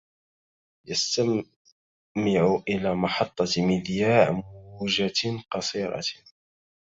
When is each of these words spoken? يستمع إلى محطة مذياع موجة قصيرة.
يستمع 0.87 2.63
إلى 2.69 2.95
محطة 2.95 3.45
مذياع 3.65 4.31
موجة 4.81 5.41
قصيرة. 5.51 6.03